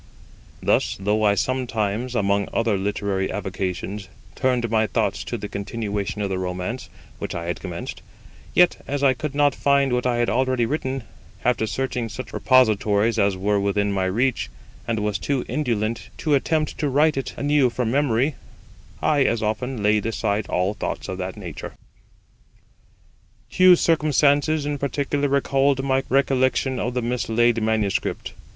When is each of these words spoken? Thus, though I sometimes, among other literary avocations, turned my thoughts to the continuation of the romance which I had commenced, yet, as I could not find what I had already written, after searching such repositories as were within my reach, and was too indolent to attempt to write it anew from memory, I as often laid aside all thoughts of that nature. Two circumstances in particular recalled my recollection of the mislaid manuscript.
Thus, 0.63 0.97
though 0.99 1.21
I 1.23 1.35
sometimes, 1.35 2.15
among 2.15 2.47
other 2.51 2.75
literary 2.75 3.31
avocations, 3.31 4.07
turned 4.33 4.67
my 4.71 4.87
thoughts 4.87 5.23
to 5.25 5.37
the 5.37 5.47
continuation 5.47 6.23
of 6.23 6.29
the 6.31 6.39
romance 6.39 6.89
which 7.19 7.35
I 7.35 7.45
had 7.45 7.59
commenced, 7.59 8.01
yet, 8.55 8.83
as 8.87 9.03
I 9.03 9.13
could 9.13 9.35
not 9.35 9.53
find 9.53 9.93
what 9.93 10.07
I 10.07 10.15
had 10.15 10.27
already 10.27 10.65
written, 10.65 11.03
after 11.45 11.67
searching 11.67 12.09
such 12.09 12.33
repositories 12.33 13.19
as 13.19 13.37
were 13.37 13.59
within 13.59 13.91
my 13.91 14.05
reach, 14.05 14.49
and 14.87 15.01
was 15.01 15.19
too 15.19 15.45
indolent 15.47 16.09
to 16.17 16.33
attempt 16.33 16.79
to 16.79 16.89
write 16.89 17.15
it 17.15 17.35
anew 17.37 17.69
from 17.69 17.91
memory, 17.91 18.33
I 19.03 19.21
as 19.25 19.43
often 19.43 19.83
laid 19.83 20.07
aside 20.07 20.47
all 20.47 20.73
thoughts 20.73 21.09
of 21.09 21.19
that 21.19 21.37
nature. 21.37 21.75
Two 23.51 23.75
circumstances 23.75 24.65
in 24.65 24.79
particular 24.79 25.27
recalled 25.29 25.83
my 25.83 26.01
recollection 26.09 26.79
of 26.79 26.95
the 26.95 27.03
mislaid 27.03 27.61
manuscript. 27.61 28.33